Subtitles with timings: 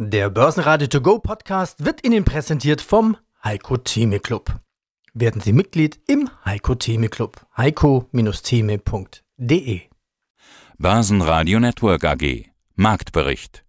[0.00, 4.60] Der Börsenradio To Go Podcast wird Ihnen präsentiert vom Heiko Theme Club.
[5.12, 7.44] Werden Sie Mitglied im Heiko Theme Club.
[7.56, 9.80] heiko-theme.de
[10.78, 12.44] Börsenradio Network AG
[12.76, 13.64] Marktbericht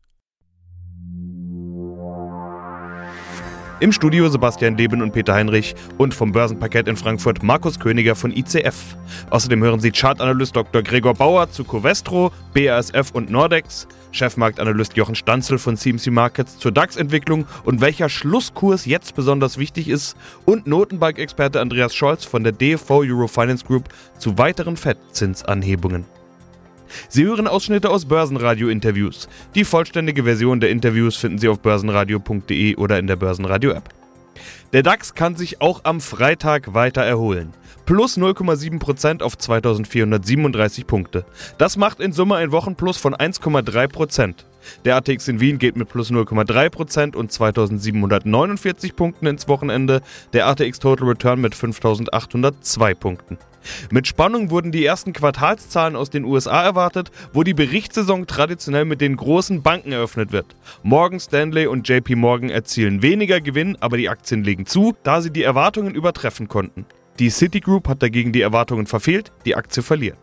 [3.80, 8.32] Im Studio Sebastian Leben und Peter Heinrich und vom Börsenparkett in Frankfurt Markus Königer von
[8.32, 8.96] ICF.
[9.32, 10.84] Außerdem hören Sie Chartanalyst Dr.
[10.84, 17.46] Gregor Bauer zu Covestro, BASF und Nordex, Chefmarktanalyst Jochen Stanzel von CMC Markets zur DAX-Entwicklung
[17.64, 23.66] und welcher Schlusskurs jetzt besonders wichtig ist und Notenbank-Experte Andreas Scholz von der DFV Eurofinance
[23.66, 26.06] Group zu weiteren Fettzinsanhebungen.
[27.08, 29.30] Sie hören Ausschnitte aus Börsenradio-Interviews.
[29.56, 33.90] Die vollständige Version der Interviews finden Sie auf börsenradio.de oder in der Börsenradio-App.
[34.72, 37.54] Der DAX kann sich auch am Freitag weiter erholen.
[37.88, 41.26] Plus 0,7% auf 2437 Punkte.
[41.58, 44.36] Das macht in Summe ein Wochenplus von 1,3%.
[44.86, 50.02] Der ATX in Wien geht mit plus 0,3% und 2749 Punkten ins Wochenende,
[50.34, 53.40] der ATX Total Return mit 5802 Punkten.
[53.92, 59.02] Mit Spannung wurden die ersten Quartalszahlen aus den USA erwartet, wo die Berichtssaison traditionell mit
[59.02, 60.56] den großen Banken eröffnet wird.
[60.84, 65.32] Morgan Stanley und JP Morgan erzielen weniger Gewinn, aber die Aktien legen zu, da sie
[65.32, 66.86] die Erwartungen übertreffen konnten.
[67.20, 70.20] Die Citigroup hat dagegen die Erwartungen verfehlt, die Aktie verliert.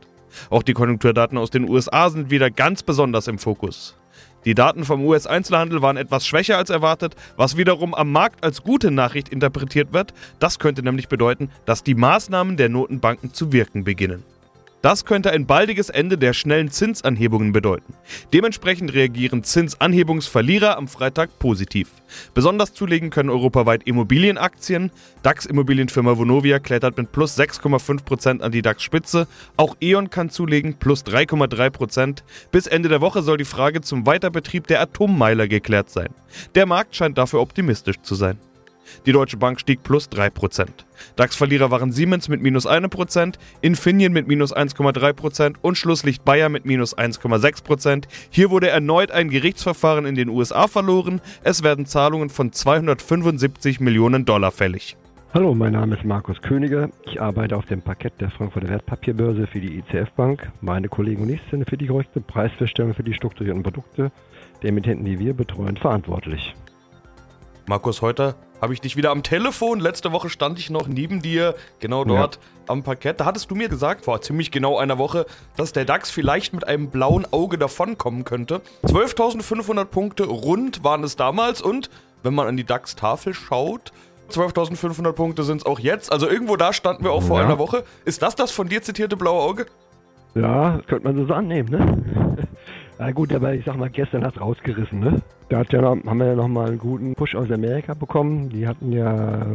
[0.51, 3.97] Auch die Konjunkturdaten aus den USA sind wieder ganz besonders im Fokus.
[4.45, 8.93] Die Daten vom US-Einzelhandel waren etwas schwächer als erwartet, was wiederum am Markt als gute
[8.93, 10.15] Nachricht interpretiert wird.
[10.39, 14.23] Das könnte nämlich bedeuten, dass die Maßnahmen der Notenbanken zu wirken beginnen.
[14.83, 17.95] Das könnte ein baldiges Ende der schnellen Zinsanhebungen bedeuten.
[18.33, 21.91] Dementsprechend reagieren Zinsanhebungsverlierer am Freitag positiv.
[22.35, 24.93] Besonders zulegen können europaweit Immobilienaktien.
[25.23, 29.27] DAX-Immobilienfirma Vonovia klettert mit plus 6,5% an die DAX-Spitze.
[29.57, 32.23] Auch E.ON kann zulegen, plus 3,3%.
[32.53, 36.15] Bis Ende der Woche soll die Frage zum Weiterbetrieb der Atommeiler geklärt sein.
[36.55, 38.39] Der Markt scheint dafür optimistisch zu sein.
[39.07, 40.67] Die Deutsche Bank stieg plus 3%.
[41.17, 46.97] DAX-Verlierer waren Siemens mit minus 1%, Infineon mit minus 1,3% und Schlusslicht Bayer mit minus
[46.97, 48.05] 1,6%.
[48.31, 51.21] Hier wurde erneut ein Gerichtsverfahren in den USA verloren.
[51.43, 54.97] Es werden Zahlungen von 275 Millionen Dollar fällig.
[55.35, 56.89] Hallo, mein Name ist Markus Königer.
[57.05, 60.51] Ich arbeite auf dem Parkett der Frankfurter Wertpapierbörse für die ICF Bank.
[60.63, 64.11] Meine Kollegen und ich sind für die korrekte Preisfeststellung für die strukturierten Produkte
[64.63, 66.55] der Emittenten, die wir betreuen, verantwortlich.
[67.69, 69.81] Markus, heute habe ich dich wieder am Telefon.
[69.81, 72.41] Letzte Woche stand ich noch neben dir, genau dort ja.
[72.73, 73.21] am Parkett.
[73.21, 76.67] Da hattest du mir gesagt, vor ziemlich genau einer Woche, dass der DAX vielleicht mit
[76.67, 78.61] einem blauen Auge davonkommen könnte.
[78.85, 81.91] 12.500 Punkte rund waren es damals und
[82.23, 83.93] wenn man an die DAX-Tafel schaut,
[84.31, 86.11] 12.500 Punkte sind es auch jetzt.
[86.11, 87.45] Also irgendwo da standen wir auch vor ja.
[87.45, 87.85] einer Woche.
[88.05, 89.67] Ist das das von dir zitierte blaue Auge?
[90.35, 92.16] Ja, das könnte man so annehmen, ne?
[92.99, 95.21] Na gut, aber ich sag mal, gestern hat es rausgerissen, ne?
[95.49, 98.49] Da ja noch, haben wir ja nochmal einen guten Push aus Amerika bekommen.
[98.49, 99.47] Die hatten ja,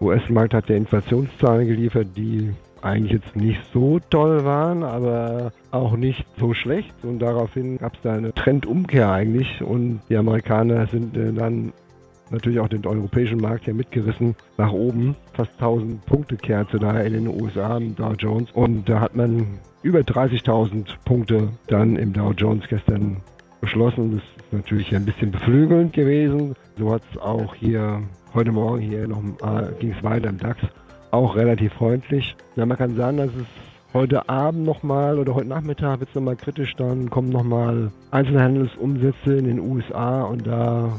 [0.00, 2.52] US-Markt hat ja Inflationszahlen geliefert, die
[2.82, 6.94] eigentlich jetzt nicht so toll waren, aber auch nicht so schlecht.
[7.02, 9.62] Und daraufhin gab es da eine Trendumkehr eigentlich.
[9.62, 11.72] Und die Amerikaner sind äh, dann
[12.30, 15.16] natürlich auch den europäischen Markt ja mitgerissen nach oben.
[15.32, 18.50] Fast 1000 Punkte Kerze da in den USA im Dow Jones.
[18.52, 23.18] Und da hat man über 30.000 Punkte dann im Dow Jones gestern
[23.60, 24.12] beschlossen.
[24.12, 26.54] Das ist natürlich ein bisschen beflügelnd gewesen.
[26.78, 28.02] So hat es auch hier
[28.34, 30.60] heute Morgen hier noch äh, ging es weiter im DAX.
[31.10, 32.36] Auch relativ freundlich.
[32.56, 33.46] Ja, man kann sagen, dass es
[33.94, 39.46] heute Abend nochmal oder heute Nachmittag wird es nochmal kritisch, dann kommen nochmal Einzelhandelsumsätze in
[39.46, 40.92] den USA und da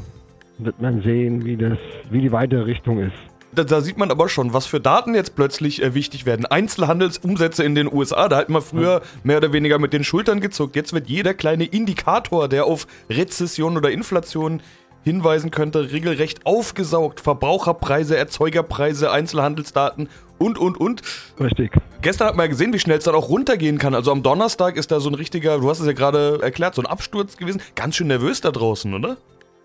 [0.64, 1.78] wird man sehen, wie das,
[2.10, 3.16] wie die weitere Richtung ist.
[3.52, 6.46] Da, da, sieht man aber schon, was für Daten jetzt plötzlich äh, wichtig werden.
[6.46, 10.76] Einzelhandelsumsätze in den USA, da hat man früher mehr oder weniger mit den Schultern gezuckt.
[10.76, 14.62] Jetzt wird jeder kleine Indikator, der auf Rezession oder Inflation
[15.02, 17.20] hinweisen könnte, regelrecht aufgesaugt.
[17.20, 21.02] Verbraucherpreise, Erzeugerpreise, Einzelhandelsdaten und, und, und.
[21.40, 21.72] Richtig.
[22.02, 23.94] Gestern hat man ja gesehen, wie schnell es dann auch runtergehen kann.
[23.94, 26.82] Also am Donnerstag ist da so ein richtiger, du hast es ja gerade erklärt, so
[26.82, 27.60] ein Absturz gewesen.
[27.74, 29.16] Ganz schön nervös da draußen, oder?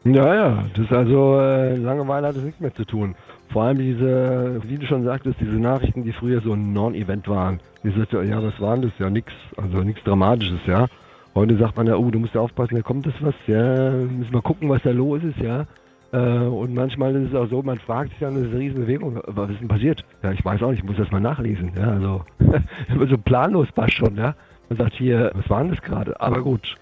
[0.05, 3.15] Ja, ja, das ist also, äh, Langeweile hat es nichts mehr zu tun.
[3.51, 7.59] Vor allem diese, wie du schon sagtest, diese Nachrichten, die früher so ein Non-Event waren.
[7.83, 8.91] Die sagte, ja, was waren das?
[8.99, 10.85] Ja, nix, also nichts Dramatisches, ja.
[11.33, 14.31] Heute sagt man ja, oh, du musst ja aufpassen, da kommt das was, ja, müssen
[14.31, 15.65] wir gucken, was da los ist, ja.
[16.11, 18.81] Äh, und manchmal ist es auch so, man fragt sich dann, das ist eine riesen
[18.81, 20.05] Bewegung, was ist denn passiert?
[20.21, 22.21] Ja, ich weiß auch nicht, ich muss das mal nachlesen, ja, also,
[23.09, 24.35] so planlos passt schon, ja.
[24.69, 26.21] Man sagt hier, was war denn das gerade?
[26.21, 26.77] Aber gut,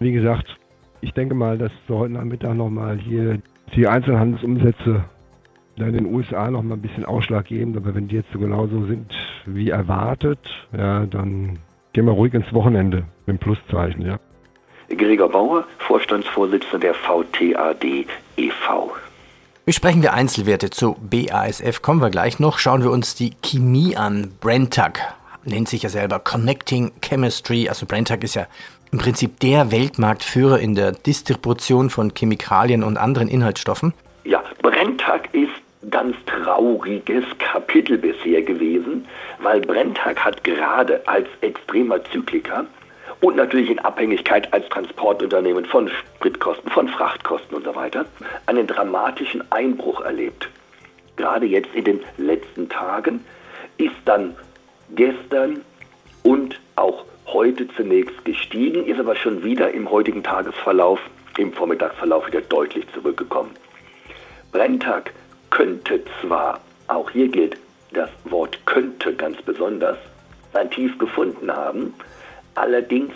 [0.00, 0.58] wie gesagt,
[1.04, 3.38] ich denke mal, dass wir heute Nachmittag nochmal hier
[3.76, 5.04] die Einzelhandelsumsätze
[5.76, 9.12] in den USA noch mal ein bisschen ausschlaggebend, aber wenn die jetzt so genauso sind
[9.44, 10.38] wie erwartet,
[10.76, 11.58] ja, dann
[11.92, 14.18] gehen wir ruhig ins Wochenende mit dem Pluszeichen, ja.
[14.88, 18.06] Gregor Bauer, Vorstandsvorsitzender der VTAD
[18.36, 18.92] e.V.
[19.66, 22.58] Besprechen wir Einzelwerte zu BASF, kommen wir gleich noch.
[22.58, 24.32] Schauen wir uns die Chemie an.
[24.40, 25.00] Brenntag
[25.44, 27.68] nennt sich ja selber Connecting Chemistry.
[27.68, 28.46] Also Brenntag ist ja
[28.94, 33.92] im Prinzip der Weltmarktführer in der Distribution von Chemikalien und anderen Inhaltsstoffen.
[34.22, 35.50] Ja, Brenntag ist
[35.90, 39.04] ganz trauriges Kapitel bisher gewesen,
[39.40, 42.66] weil Brenntag hat gerade als extremer Zykliker
[43.20, 48.04] und natürlich in Abhängigkeit als Transportunternehmen von Spritkosten, von Frachtkosten und so weiter,
[48.46, 50.48] einen dramatischen Einbruch erlebt.
[51.16, 53.24] Gerade jetzt in den letzten Tagen
[53.76, 54.36] ist dann
[54.94, 55.62] gestern
[56.22, 57.04] und auch
[57.34, 60.98] heute zunächst gestiegen, ist aber schon wieder im heutigen Tagesverlauf,
[61.36, 63.50] im Vormittagsverlauf wieder deutlich zurückgekommen.
[64.52, 65.12] Brenntag
[65.50, 67.58] könnte zwar, auch hier gilt
[67.92, 69.98] das Wort könnte ganz besonders,
[70.54, 71.92] sein Tief gefunden haben,
[72.54, 73.12] Allerdings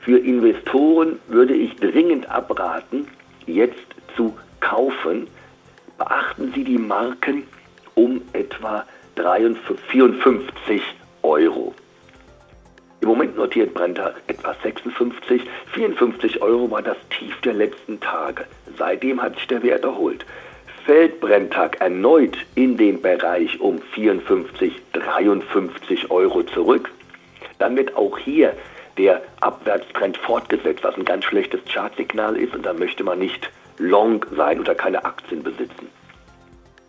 [0.00, 3.08] für Investoren würde ich dringend abraten,
[3.46, 3.86] jetzt
[4.16, 5.26] zu kaufen.
[5.98, 7.44] Beachten Sie die Marken
[7.94, 8.84] um etwa
[9.88, 10.82] 54
[11.22, 11.74] Euro.
[13.00, 15.42] Im Moment notiert Brenntag etwa 56.
[15.72, 18.46] 54 Euro war das Tief der letzten Tage.
[18.78, 20.24] Seitdem hat sich der Wert erholt.
[20.84, 26.90] Fällt Brenntag erneut in den Bereich um 54, 53 Euro zurück,
[27.58, 28.54] dann wird auch hier
[28.96, 34.24] der Abwärtstrend fortgesetzt, was ein ganz schlechtes Chartsignal ist und da möchte man nicht long
[34.36, 35.88] sein oder keine Aktien besitzen.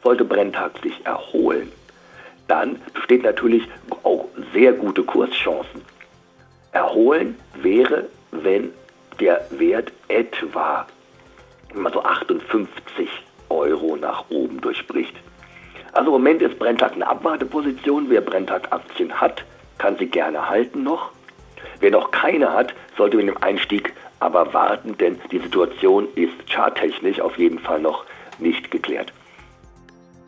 [0.04, 1.72] Sollte Brenntag sich erholen,
[2.48, 3.68] dann besteht natürlich
[4.04, 5.82] auch sehr gute Kurschancen.
[6.72, 8.72] Erholen wäre, wenn
[9.20, 10.86] der Wert etwa
[11.74, 13.10] mal so 58
[13.50, 15.16] Euro nach oben durchbricht.
[15.94, 18.10] Also im Moment ist Brenntag eine Abwarteposition.
[18.10, 19.44] Wer Brenntag-Aktien hat,
[19.78, 21.12] kann sie gerne halten noch.
[21.80, 27.20] Wer noch keine hat, sollte mit dem Einstieg aber warten, denn die Situation ist charttechnisch
[27.20, 28.06] auf jeden Fall noch
[28.40, 29.14] nicht geklärt.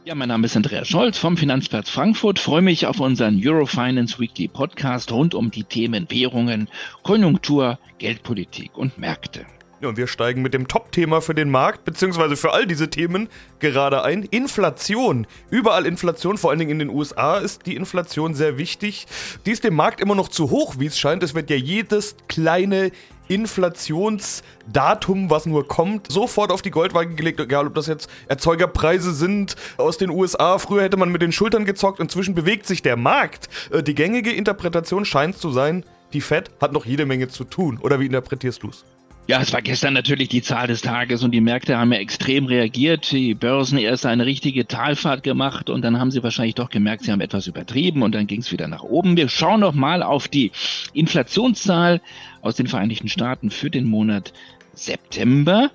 [0.09, 2.39] Ja, mein Name ist Andreas Scholz vom Finanzplatz Frankfurt.
[2.39, 6.67] Freue mich auf unseren Eurofinance Weekly Podcast rund um die Themen Währungen,
[7.03, 9.45] Konjunktur, Geldpolitik und Märkte.
[9.81, 13.29] Ja, und wir steigen mit dem Top-Thema für den Markt, beziehungsweise für all diese Themen
[13.59, 14.23] gerade ein.
[14.23, 15.27] Inflation.
[15.51, 19.05] Überall Inflation, vor allen Dingen in den USA ist die Inflation sehr wichtig.
[19.45, 21.21] Die ist dem Markt immer noch zu hoch, wie es scheint.
[21.21, 22.89] Es wird ja jedes kleine
[23.29, 29.55] Inflationsdatum, was nur kommt, sofort auf die Goldwaage gelegt, egal ob das jetzt Erzeugerpreise sind
[29.77, 30.57] aus den USA.
[30.57, 33.47] Früher hätte man mit den Schultern gezockt, inzwischen bewegt sich der Markt.
[33.71, 37.77] Äh, die gängige Interpretation scheint zu sein, die Fed hat noch jede Menge zu tun.
[37.81, 38.83] Oder wie interpretierst du es?
[39.29, 42.47] Ja, es war gestern natürlich die Zahl des Tages und die Märkte haben ja extrem
[42.47, 43.11] reagiert.
[43.11, 47.11] Die Börsen erst eine richtige Talfahrt gemacht und dann haben sie wahrscheinlich doch gemerkt, sie
[47.11, 49.17] haben etwas übertrieben und dann ging es wieder nach oben.
[49.17, 50.51] Wir schauen noch mal auf die
[50.93, 52.01] Inflationszahl
[52.41, 54.33] aus den Vereinigten Staaten für den Monat
[54.73, 55.69] September.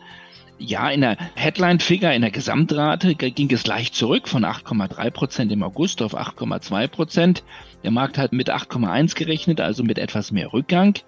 [0.58, 5.62] Ja, in der Headline-Figure, in der Gesamtrate ging es leicht zurück von 8,3 Prozent im
[5.62, 7.44] August auf 8,2 Prozent.
[7.84, 10.98] Der Markt hat mit 8,1 gerechnet, also mit etwas mehr Rückgang.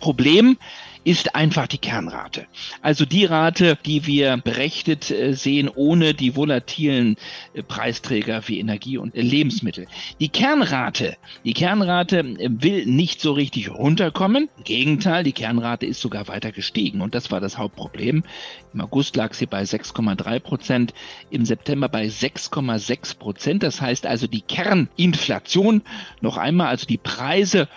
[0.00, 0.58] Problem
[1.04, 2.46] ist einfach die Kernrate.
[2.80, 7.16] Also die Rate, die wir berechnet äh, sehen, ohne die volatilen
[7.52, 9.86] äh, Preisträger wie Energie und Lebensmittel.
[10.18, 14.48] Die Kernrate, die Kernrate äh, will nicht so richtig runterkommen.
[14.56, 18.24] Im Gegenteil, die Kernrate ist sogar weiter gestiegen und das war das Hauptproblem.
[18.72, 20.94] Im August lag sie bei 6,3 Prozent,
[21.30, 23.62] im September bei 6,6 Prozent.
[23.62, 25.82] Das heißt also die Kerninflation,
[26.22, 27.68] noch einmal, also die Preise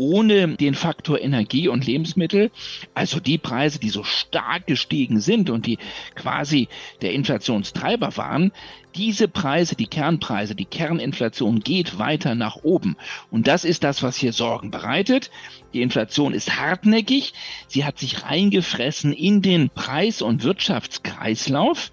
[0.00, 2.50] ohne den Faktor Energie und Lebensmittel,
[2.94, 5.76] also die Preise, die so stark gestiegen sind und die
[6.14, 6.68] quasi
[7.02, 8.50] der Inflationstreiber waren,
[8.94, 12.96] diese Preise, die Kernpreise, die Kerninflation geht weiter nach oben.
[13.30, 15.30] Und das ist das, was hier Sorgen bereitet.
[15.74, 17.34] Die Inflation ist hartnäckig.
[17.68, 21.92] Sie hat sich reingefressen in den Preis- und Wirtschaftskreislauf.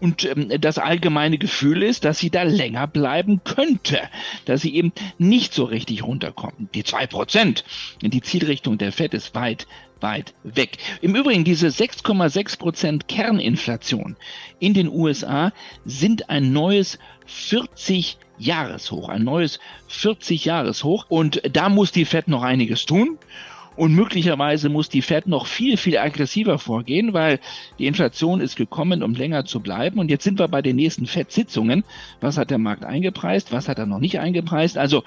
[0.00, 4.00] Und ähm, das allgemeine Gefühl ist, dass sie da länger bleiben könnte,
[4.44, 6.68] dass sie eben nicht so richtig runterkommen.
[6.74, 7.64] Die zwei Prozent,
[8.00, 9.66] die Zielrichtung der FED ist weit,
[10.00, 10.78] weit weg.
[11.00, 14.16] Im Übrigen, diese 6,6 Prozent Kerninflation
[14.58, 15.52] in den USA
[15.84, 21.06] sind ein neues 40 Jahreshoch, ein neues 40 Jahreshoch.
[21.08, 23.18] Und da muss die FED noch einiges tun.
[23.78, 27.38] Und möglicherweise muss die Fed noch viel, viel aggressiver vorgehen, weil
[27.78, 30.00] die Inflation ist gekommen, um länger zu bleiben.
[30.00, 31.84] Und jetzt sind wir bei den nächsten Fed-Sitzungen.
[32.20, 33.52] Was hat der Markt eingepreist?
[33.52, 34.78] Was hat er noch nicht eingepreist?
[34.78, 35.04] Also,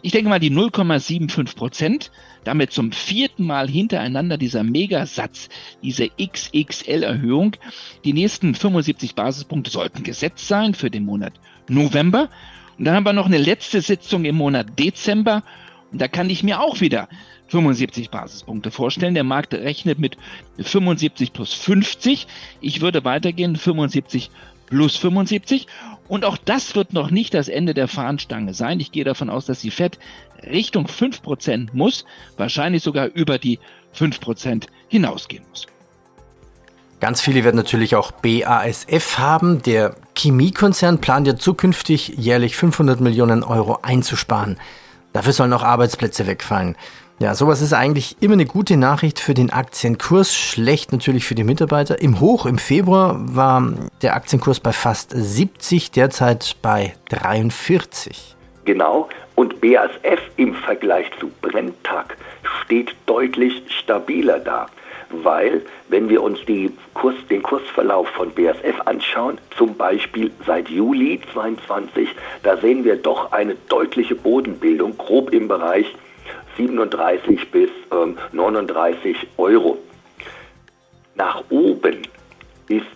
[0.00, 2.10] ich denke mal, die 0,75 Prozent,
[2.44, 5.50] damit zum vierten Mal hintereinander dieser Megasatz,
[5.82, 7.56] diese XXL-Erhöhung.
[8.04, 11.34] Die nächsten 75 Basispunkte sollten gesetzt sein für den Monat
[11.68, 12.30] November.
[12.78, 15.42] Und dann haben wir noch eine letzte Sitzung im Monat Dezember
[15.98, 17.08] Da kann ich mir auch wieder
[17.48, 19.14] 75 Basispunkte vorstellen.
[19.14, 20.16] Der Markt rechnet mit
[20.58, 22.26] 75 plus 50.
[22.60, 24.30] Ich würde weitergehen, 75
[24.66, 25.66] plus 75.
[26.08, 28.80] Und auch das wird noch nicht das Ende der Fahnenstange sein.
[28.80, 29.98] Ich gehe davon aus, dass die FED
[30.42, 32.04] Richtung 5% muss,
[32.36, 33.58] wahrscheinlich sogar über die
[33.96, 35.66] 5% hinausgehen muss.
[37.00, 39.62] Ganz viele werden natürlich auch BASF haben.
[39.62, 44.58] Der Chemiekonzern plant ja zukünftig jährlich 500 Millionen Euro einzusparen.
[45.14, 46.76] Dafür sollen auch Arbeitsplätze wegfallen.
[47.20, 51.44] Ja, sowas ist eigentlich immer eine gute Nachricht für den Aktienkurs, schlecht natürlich für die
[51.44, 52.02] Mitarbeiter.
[52.02, 58.34] Im Hoch im Februar war der Aktienkurs bei fast 70, derzeit bei 43.
[58.64, 62.16] Genau, und BASF im Vergleich zu Brenntag
[62.64, 64.66] steht deutlich stabiler da
[65.10, 66.38] weil wenn wir uns
[66.94, 72.08] Kurs, den Kursverlauf von BASF anschauen, zum Beispiel seit Juli 22,
[72.42, 75.94] da sehen wir doch eine deutliche Bodenbildung, grob im Bereich
[76.56, 79.78] 37 bis ähm, 39 Euro.
[81.14, 82.02] Nach oben
[82.68, 82.86] ist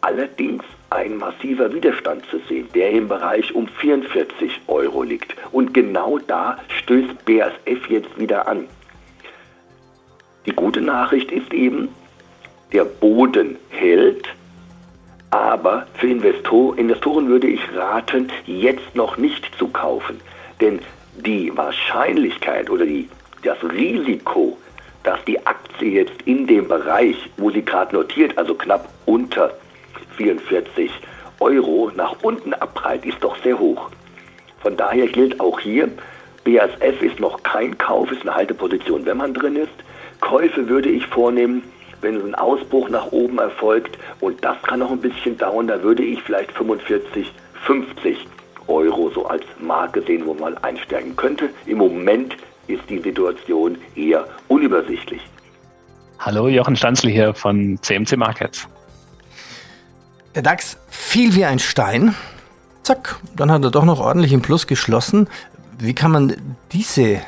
[0.00, 5.34] allerdings ein massiver Widerstand zu sehen, der im Bereich um 44 Euro liegt.
[5.52, 8.68] Und genau da stößt BASF jetzt wieder an.
[10.46, 11.88] Die gute Nachricht ist eben,
[12.72, 14.28] der Boden hält,
[15.30, 20.20] aber für Investor, Investoren würde ich raten, jetzt noch nicht zu kaufen.
[20.60, 20.80] Denn
[21.16, 23.08] die Wahrscheinlichkeit oder die,
[23.42, 24.56] das Risiko,
[25.02, 29.52] dass die Aktie jetzt in dem Bereich, wo sie gerade notiert, also knapp unter
[30.16, 30.90] 44
[31.40, 33.90] Euro, nach unten abprallt, ist doch sehr hoch.
[34.60, 35.88] Von daher gilt auch hier,
[36.44, 39.72] BASF ist noch kein Kauf, ist eine Halteposition, wenn man drin ist.
[40.20, 41.62] Käufe würde ich vornehmen,
[42.00, 46.02] wenn ein Ausbruch nach oben erfolgt und das kann noch ein bisschen dauern, da würde
[46.02, 47.32] ich vielleicht 45,
[47.64, 48.26] 50
[48.68, 51.50] Euro so als Marke sehen, wo man einsteigen könnte.
[51.66, 55.22] Im Moment ist die Situation eher unübersichtlich.
[56.18, 58.68] Hallo, Jochen Stanzli hier von CMC Markets.
[60.34, 62.14] Der DAX fiel wie ein Stein.
[62.82, 65.28] Zack, dann hat er doch noch ordentlich im Plus geschlossen.
[65.78, 67.20] Wie kann man diese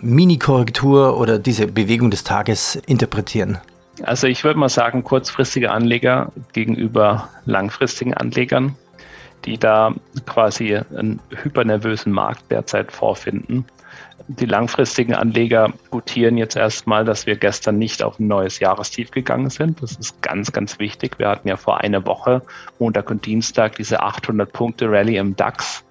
[0.00, 3.58] Mini-Korrektur oder diese Bewegung des Tages interpretieren?
[4.02, 8.74] Also ich würde mal sagen, kurzfristige Anleger gegenüber langfristigen Anlegern,
[9.44, 9.94] die da
[10.26, 13.64] quasi einen hypernervösen Markt derzeit vorfinden.
[14.28, 19.50] Die langfristigen Anleger gutieren jetzt erstmal, dass wir gestern nicht auf ein neues Jahrestief gegangen
[19.50, 19.80] sind.
[19.82, 21.18] Das ist ganz, ganz wichtig.
[21.18, 22.42] Wir hatten ja vor einer Woche,
[22.78, 25.85] Montag und Dienstag, diese 800 Punkte Rallye im DAX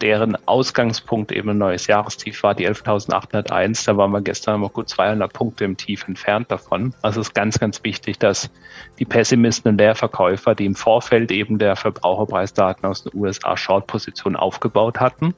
[0.00, 3.86] deren Ausgangspunkt eben ein neues Jahrestief war, die 11.801.
[3.86, 6.94] Da waren wir gestern mal gut 200 Punkte im Tief entfernt davon.
[7.02, 8.50] Also es ist ganz, ganz wichtig, dass
[8.98, 15.00] die Pessimisten und Leerverkäufer, die im Vorfeld eben der Verbraucherpreisdaten aus den USA Short-Position aufgebaut
[15.00, 15.34] hatten,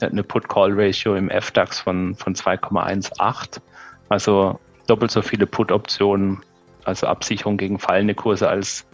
[0.00, 3.60] eine Put-Call-Ratio im FDAX von, von 2,18.
[4.08, 6.40] Also doppelt so viele Put-Optionen,
[6.84, 8.86] also Absicherung gegen fallende Kurse als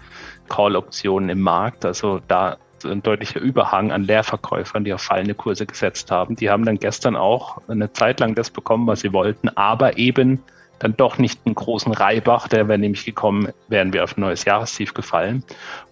[0.49, 1.85] Call-Optionen im Markt.
[1.85, 6.37] Also da ein deutlicher Überhang an Leerverkäufern, die auf fallende Kurse gesetzt haben.
[6.37, 10.43] Die haben dann gestern auch eine Zeit lang das bekommen, was sie wollten, aber eben
[10.79, 14.45] dann doch nicht einen großen Reibach, der wäre nämlich gekommen, wären wir auf ein neues
[14.45, 15.43] Jahrestief gefallen.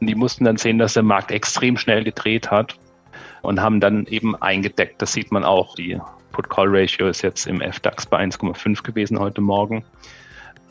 [0.00, 2.76] Und die mussten dann sehen, dass der Markt extrem schnell gedreht hat
[3.42, 5.00] und haben dann eben eingedeckt.
[5.00, 5.74] Das sieht man auch.
[5.76, 5.98] Die
[6.32, 9.84] Put-Call-Ratio ist jetzt im FDAX bei 1,5 gewesen heute Morgen.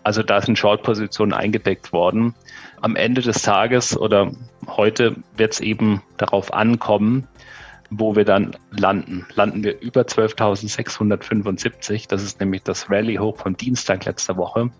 [0.03, 2.35] Also da sind Short-Positionen eingedeckt worden.
[2.81, 4.31] Am Ende des Tages oder
[4.67, 7.27] heute wird es eben darauf ankommen,
[7.89, 9.25] wo wir dann landen.
[9.35, 14.71] Landen wir über 12.675, das ist nämlich das Rallye hoch vom Dienstag letzter Woche,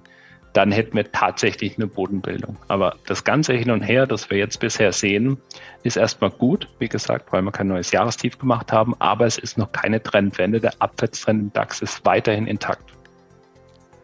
[0.54, 2.58] dann hätten wir tatsächlich eine Bodenbildung.
[2.68, 5.38] Aber das ganze Hin und Her, das wir jetzt bisher sehen,
[5.82, 9.58] ist erstmal gut, wie gesagt, weil wir kein neues Jahrestief gemacht haben, aber es ist
[9.58, 10.60] noch keine Trendwende.
[10.60, 12.94] Der Abwärtstrend im DAX ist weiterhin intakt.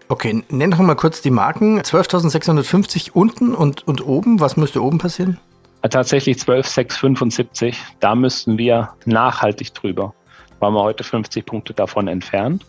[0.08, 1.80] Okay, nenn doch mal kurz die Marken.
[1.82, 4.40] 12.650 unten und, und oben.
[4.40, 5.40] Was müsste oben passieren?
[5.82, 7.76] Tatsächlich 12.675.
[8.00, 10.14] Da müssten wir nachhaltig drüber.
[10.60, 12.66] Waren wir heute 50 Punkte davon entfernt.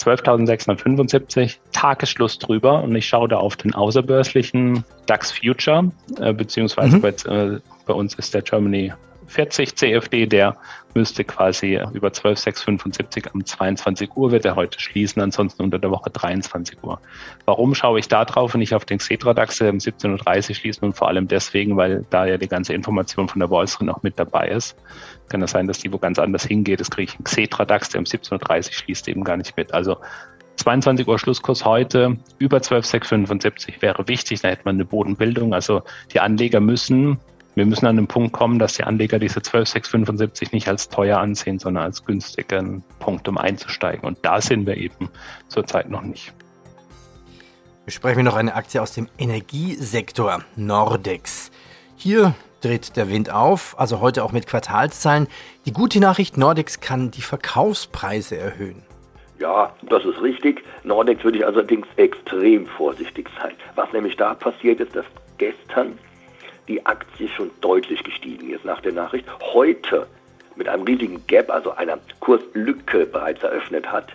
[0.00, 7.00] 12.675, Tagesschluss drüber und ich schaue da auf den außerbörslichen DAX Future, äh, beziehungsweise mhm.
[7.00, 8.92] bei, äh, bei uns ist der Germany
[9.28, 10.56] 40 CFD, der
[10.94, 16.10] müsste quasi über 12,675 am 22 Uhr wird er heute schließen, ansonsten unter der Woche
[16.10, 17.00] 23 Uhr.
[17.44, 20.54] Warum schaue ich da drauf und nicht auf den Xetra DAX, der um 17.30 Uhr
[20.54, 23.86] schließen und vor allem deswegen, weil da ja die ganze Information von der Wall Street
[23.86, 24.76] noch mit dabei ist.
[25.28, 27.90] Kann das sein, dass die wo ganz anders hingeht, das kriege ich einen Xetra DAX,
[27.90, 29.72] der um 17.30 Uhr schließt, eben gar nicht mit.
[29.74, 29.98] Also
[30.56, 35.54] 22 Uhr Schlusskurs heute über 12,675 wäre wichtig, da hätte man eine Bodenbildung.
[35.54, 35.82] Also
[36.12, 37.20] die Anleger müssen
[37.58, 41.58] Wir müssen an den Punkt kommen, dass die Anleger diese 12,675 nicht als teuer ansehen,
[41.58, 44.04] sondern als günstigen Punkt, um einzusteigen.
[44.04, 45.10] Und da sind wir eben
[45.48, 46.32] zurzeit noch nicht.
[47.84, 51.50] Besprechen wir noch eine Aktie aus dem Energiesektor, Nordex.
[51.96, 55.26] Hier dreht der Wind auf, also heute auch mit Quartalszahlen.
[55.66, 58.84] Die gute Nachricht, Nordex kann die Verkaufspreise erhöhen.
[59.40, 60.62] Ja, das ist richtig.
[60.84, 63.54] Nordex würde ich allerdings extrem vorsichtig sein.
[63.74, 65.06] Was nämlich da passiert ist, dass
[65.38, 65.98] gestern
[66.68, 69.26] die Aktie schon deutlich gestiegen ist nach der Nachricht.
[69.54, 70.06] Heute
[70.56, 74.12] mit einem riesigen Gap, also einer Kurslücke bereits eröffnet hat,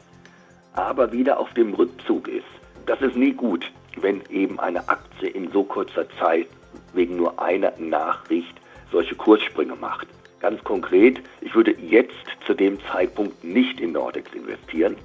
[0.73, 2.45] aber wieder auf dem Rückzug ist.
[2.85, 6.47] Das ist nie gut, wenn eben eine Aktie in so kurzer Zeit
[6.93, 8.53] wegen nur einer Nachricht
[8.91, 10.07] solche Kurssprünge macht.
[10.39, 12.13] Ganz konkret, ich würde jetzt
[12.45, 14.97] zu dem Zeitpunkt nicht in Nordex investieren,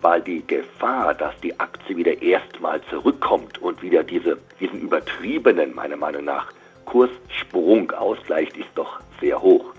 [0.00, 5.96] weil die Gefahr, dass die Aktie wieder erstmal zurückkommt und wieder diese, diesen übertriebenen, meiner
[5.96, 6.52] Meinung nach,
[6.88, 9.74] Kurssprung ausgleicht, ist doch sehr hoch.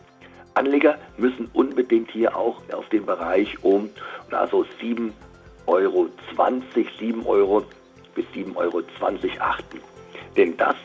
[0.54, 3.90] Anleger müssen unbedingt hier auch auf den Bereich um
[4.30, 5.12] also 7,20
[5.66, 6.08] Euro,
[7.00, 7.64] 7 Euro
[8.14, 8.84] bis 7,20 Euro
[9.40, 9.80] achten.
[10.38, 10.76] Denn das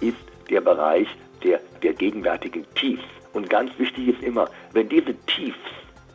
[0.00, 0.16] ist
[0.48, 1.08] der Bereich
[1.42, 3.04] der, der gegenwärtigen Tiefs.
[3.34, 5.58] Und ganz wichtig ist immer, wenn diese Tiefs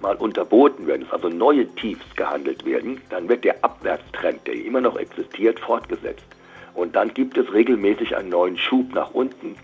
[0.01, 4.97] mal unterboten werden, also neue Tiefs gehandelt werden, dann wird der Abwärtstrend, der immer noch
[4.97, 6.25] existiert, fortgesetzt.
[6.79, 9.55] Und dann gibt es regelmäßig einen neuen Schub nach unten.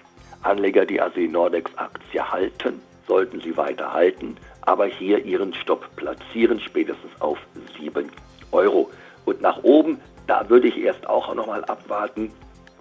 [0.42, 6.60] Anleger, die also die Nordex-Aktie halten, sollten sie weiter halten, aber hier ihren Stopp platzieren,
[6.60, 7.38] spätestens auf
[7.80, 8.12] 7
[8.52, 8.92] Euro.
[9.24, 12.34] Und nach oben, da würde ich erst auch nochmal abwarten.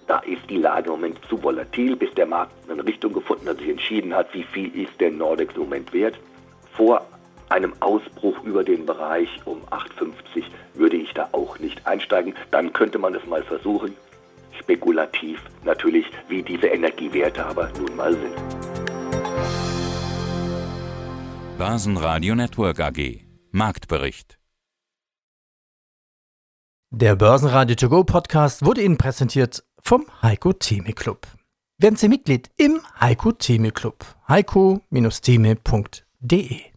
[0.05, 3.59] Da ist die Lage im Moment zu volatil, bis der Markt eine Richtung gefunden hat,
[3.59, 6.19] sich entschieden hat, wie viel ist der Nordex im Moment wert.
[6.73, 7.07] Vor
[7.47, 12.35] einem Ausbruch über den Bereich um 8,50 würde ich da auch nicht einsteigen.
[12.51, 13.95] Dann könnte man es mal versuchen.
[14.65, 18.35] Spekulativ natürlich, wie diese Energiewerte aber nun mal sind.
[21.59, 24.39] Börsenradio Network AG Marktbericht
[26.89, 31.27] Der Börsenradio To Go Podcast wurde Ihnen präsentiert vom Heiko Theme Club.
[31.77, 34.03] Werden Sie Mitglied im Heiko Theme Club.
[34.27, 36.74] heiko-theme.de